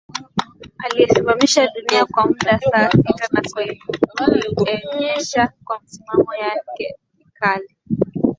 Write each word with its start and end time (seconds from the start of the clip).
aliyesimamisha 0.77 1.67
dunia 1.75 2.05
kwa 2.05 2.25
muda 2.27 2.59
saa 2.59 2.91
sita 2.91 3.27
kwa 4.17 4.27
kuienyesha 4.55 5.53
kwa 5.65 5.79
misimamo 5.81 6.35
yake 6.35 6.95
mikali 7.17 7.75